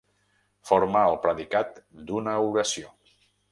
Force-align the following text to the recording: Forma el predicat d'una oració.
Forma 0.69 1.03
el 1.09 1.17
predicat 1.27 1.79
d'una 2.09 2.35
oració. 2.49 2.93